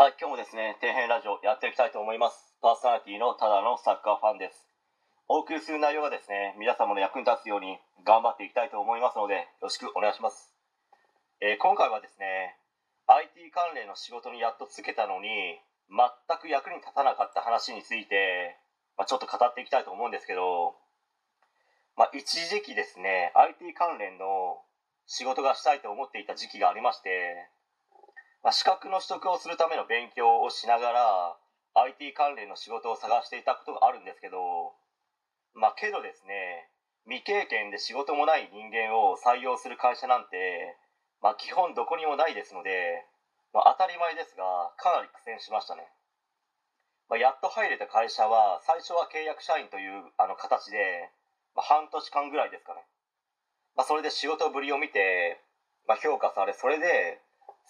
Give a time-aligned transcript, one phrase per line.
[0.00, 2.56] はい、今日もですね、底辺ラジオやっていきたいと思います。
[2.64, 4.56] パーソナリティのただのサッカーファンです。
[5.28, 7.76] お送りする内容がですね、皆様の役に立つように
[8.08, 10.56] 頑張っていきたいと思いますので、よろしくお願いします。
[11.44, 12.56] えー今回はですね、
[13.12, 15.60] IT 関連の仕事にやっとつけたのに、
[15.92, 16.08] 全
[16.40, 18.56] く役に立たなかった話について、
[18.96, 20.80] まあ、ちょっと語っていきたいと思うんですけど、
[22.00, 24.64] まあ、一時期ですね、IT 関連の
[25.04, 27.52] 仕事がしたいと思っていた時期がありまして、
[28.42, 31.36] まあ、資格の取得をするための勉強をしながら
[31.74, 34.72] IT 関連の仕事を探していたことがあるんですけど
[35.54, 36.72] まあけどですね
[37.04, 40.76] 未経験で仕事もない人間を採用する会社なんて、
[41.22, 43.04] まあ、基本どこにもないですので、
[43.52, 45.88] まあ、当たり前ですがかなり苦戦しましたね、
[47.08, 51.12] まあ、やっと入れた会社は最初は契約社員というあの形で、
[51.56, 52.84] まあ、半年間ぐらいですかね、
[53.76, 55.40] まあ、それで仕事ぶりを見て、
[55.88, 57.20] まあ、評価されそれで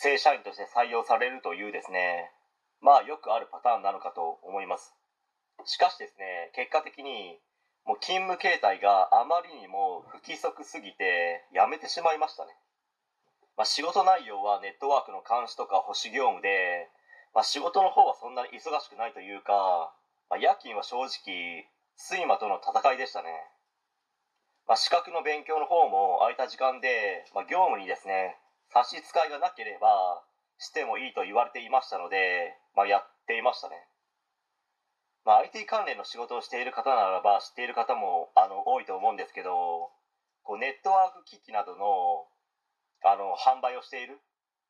[0.00, 2.30] 正社員として採用されるというですね
[2.80, 4.94] まあよくあるパターンなのかと思います。
[5.64, 7.38] しかしですね結果的に
[7.84, 12.52] もう勤務形態があまりにも不規則すぎて辞めてしまいましたね、
[13.56, 16.86] まあ、仕事内容はネットワークの監視とか保守業務で、
[17.34, 19.90] まあ、仕事の方はそんなに忙しくないというか、
[20.30, 23.32] まあ、夜勤は正直睡魔との戦いでしたね。
[24.68, 28.36] ま、資格の勉強の方も空いた時間で、ま、業務にですね
[28.72, 30.22] 差し支えがなければ
[30.58, 33.76] してもいいと言われていましたので、まあ、やっていましたね、
[35.24, 39.90] まあ、IT 関連の仕事をしている方ならば知っている方もあの多いと思うんですけど
[40.42, 42.24] こうネットワーク機器などの
[43.04, 44.18] あの販売をしている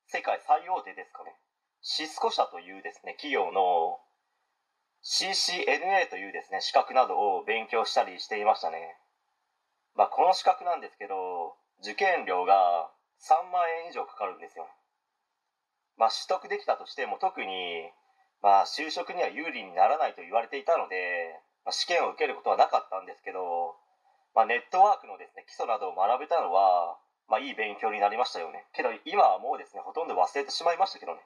[0.07, 1.33] 世界最大手ですかね。
[1.81, 3.97] シスコ社というですね企業の
[5.01, 8.97] CCNA というですね資格などを勉強したりしていましたね。
[9.95, 14.67] まあ、この資格なんですけど受験料が3万円以上かかるんですよ、
[15.97, 17.91] まあ、取得できたとしても特に、
[18.41, 23.75] まあ、就職には有利にならないと言われていたので、まあ、試験を受けることはなかったんですけど、
[24.33, 28.65] まあ、ネットワークのですね基礎などを学べたのは、まあ、いい勉強になりましたよね。
[28.73, 31.21] けど今はもうですねほとんど忘れてしまいましたけどね。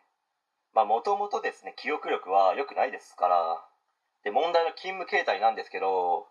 [0.73, 3.61] もともとですね記憶力は良くないですから
[4.23, 6.25] で問題の勤務形態なんですけど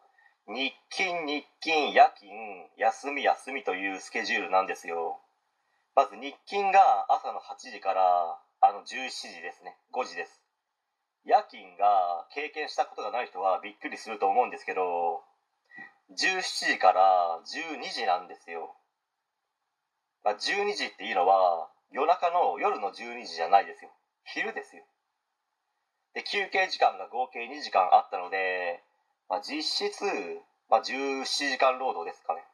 [0.49, 2.35] 日勤日勤夜勤
[2.77, 5.21] 休み休みというスケジュールなんですよ。
[5.95, 9.77] まず日勤が朝の8時からあの17時ですね。
[9.93, 10.41] 5時です。
[11.25, 15.23] 夜勤が経験したことがない人はびっくりすると思うんですけど
[16.19, 16.43] 17
[16.75, 18.75] 時から12時なんですよ、
[20.25, 23.91] まあ、12時っていうのは夜中の夜の12時じゃないですよ。
[24.25, 24.83] 昼ですよ。
[26.15, 28.83] で休憩時間が合計2時間あったので
[29.33, 30.05] まあ、実質、
[30.69, 32.45] まあ、17時間労働ですかね、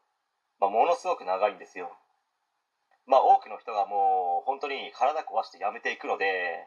[0.61, 1.91] まあ、ものすごく長いんですよ。
[3.49, 6.67] の人がもう本当に体壊して辞めていくので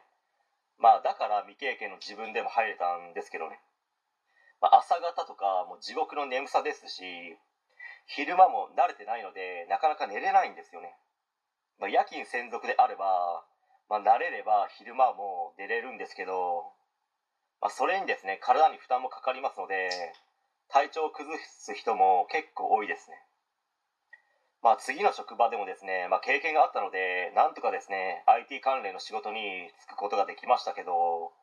[0.78, 3.60] まあだから未経験の自分でも入れたんですけどね、
[4.60, 7.38] まあ、朝方とかもう地獄の眠さですし
[8.06, 10.94] 昼間も慣れてないのでなかなか寝れないんですよね、
[11.78, 13.44] まあ、夜勤専属であれば、
[13.88, 16.72] まあ、慣れれば昼間も出れるんですけど
[17.62, 19.88] まあ、それにですね体に負担もかかりますので
[20.68, 23.22] 体調を崩す人も結構多いですね。
[24.62, 31.34] まあ次の職場でもですね、まあ、経験があったのでなんとかですね IT 関連の仕事に就くことができましたけど、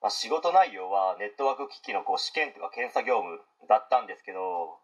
[0.00, 4.78] まあ、仕事内容はネットワーク機器のこう試験とか検査業務だったんですけど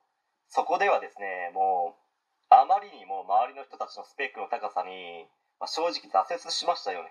[0.51, 2.07] そこではですねもう
[2.51, 5.27] あまりにも周りの人たちのスペックの高さに、
[5.63, 7.11] まあ、正直挫折しましたよね。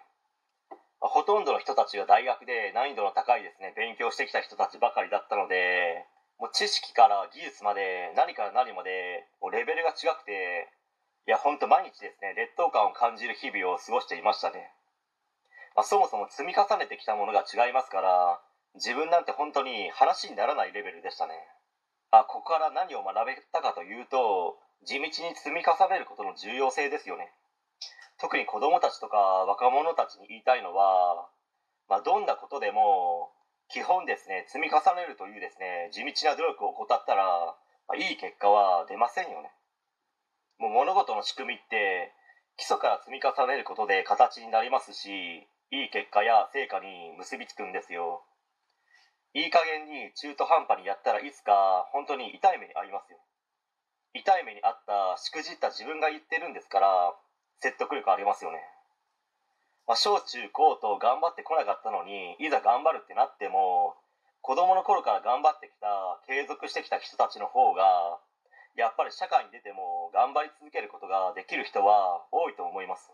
[1.01, 6.07] まほとんどの人たちが大学で難易度の高いですね勉強してきた人たちばかりだったので
[6.39, 10.73] もう知識から技術まで何から何までもうレベルが違くて
[11.29, 14.73] いや本当毎日ですね劣等感を感じる日々を過ごしていましたね、
[15.77, 18.41] まあ、そもそも積み重ねてきたものが違いますから
[18.73, 21.37] 自分なんて本当に話にならないレベルでしたね。
[22.09, 27.29] あここから何を学べたかというと地道に積み重ねることの重要性ですよね。
[28.17, 31.29] 特に子どもたちとか若者たちに言いたいのは、
[31.87, 33.29] まあ、どんなことでも
[33.69, 37.55] 基本ですね積み重ねるというですね地道な努力を怠ったら、
[37.87, 39.51] ま、いい結果は出ませんよね。
[40.57, 42.13] もう物事の仕組みって
[42.57, 48.23] 基礎から積み重ねることで形になりますしいい結果や成果に結びつくんですよ。
[49.33, 53.19] いい加減に中途半端にやったらいつか本当に痛い目に遭いますよ。
[54.15, 57.13] 痛い目に遭ったしくじった自分が言ってるんですから
[57.59, 58.63] 説得力ありますよね、
[59.87, 63.95] まあ、小中高と頑張ってこなかったのにいざ頑張るってなっても
[64.45, 68.21] 子供の頃から頑張ってきた継続してきた人たちの方が
[68.77, 73.09] やっぱり社会に出ても頑張り続けることができる人は多いと思います、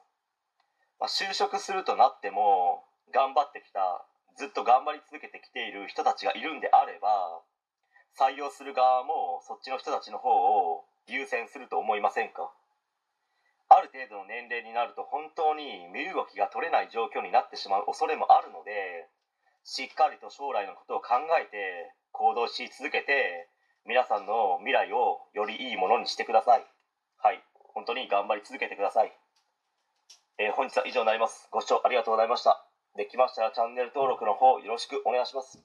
[0.99, 2.83] まあ、就職するとなっても
[3.15, 4.03] 頑張ってきた
[4.35, 7.39] ずっと頑張り続けてきている人たちがいるんであれば
[8.19, 12.51] 採用する側もそっちの人たちの方を優先すると思いませんか？
[13.71, 19.07] ある程度の年齢になると本当に身動きが取れない状況になってしまう恐れもあるので
[19.63, 23.49] しっかりと将来のことを考えて行動し続けて
[23.85, 26.65] 皆さんの未来をよりいいものにしてください。
[27.17, 27.43] はい。
[27.73, 29.13] 本当に頑張り続けてください、
[30.37, 31.47] えー、本日は以上になります。
[31.51, 32.67] ご視聴ありがとうございました。
[32.97, 35.63] できましたらチャンネル登録の方よろしくお願いします。